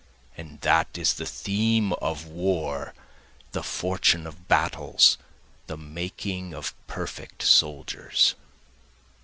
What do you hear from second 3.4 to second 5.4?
the fortune of battles,